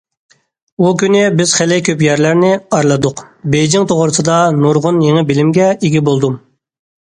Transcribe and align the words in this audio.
ئۇ 0.85 0.93
كۈنى 1.01 1.19
بىز 1.41 1.51
خېلى 1.57 1.77
كۆپ 1.89 2.01
يەرلەرنى 2.05 2.49
ئارىلىدۇق، 2.77 3.21
بېيجىڭ 3.57 3.85
توغرىسىدا 3.93 4.39
نۇرغۇن 4.63 4.99
يېڭى 5.09 5.25
بىلىمگە 5.29 5.69
ئىگە 5.77 6.05
بولدۇم. 6.11 6.41